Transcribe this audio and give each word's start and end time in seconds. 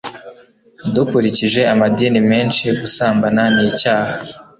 Dukurikije 0.93 1.61
amadini 1.73 2.19
menshi, 2.31 2.65
gusambana 2.79 3.43
nicyaha. 3.55 4.13